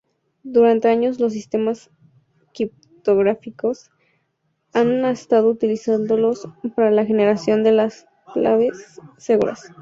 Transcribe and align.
Durante 0.41 0.87
años 0.87 1.19
los 1.19 1.33
sistemas 1.33 1.91
criptográficos 2.55 3.91
han 4.73 5.05
estado 5.05 5.47
utilizándolos 5.49 6.47
para 6.75 6.89
la 6.89 7.05
generación 7.05 7.63
de 7.63 7.91
claves 8.33 8.99
seguras. 9.17 9.71